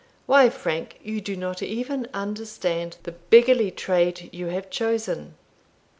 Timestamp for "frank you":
0.49-1.21